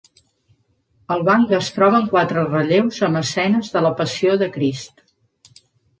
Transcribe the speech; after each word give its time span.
Al 1.15 1.19
banc 1.27 1.51
es 1.57 1.69
troben 1.75 2.09
quatre 2.15 2.45
relleus 2.47 2.97
amb 3.09 3.19
escenes 3.21 3.69
de 3.77 3.85
la 3.89 3.93
Passió 4.01 4.35
de 4.45 4.49
Crist. 4.57 5.07